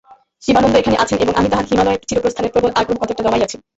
[0.43, 3.57] শিবানন্দ এখানে আছেন এবং আমি তাহার হিমালয়ে চিরপ্রস্থানের প্রবল আগ্রহ কতকটা দমাইয়াছি।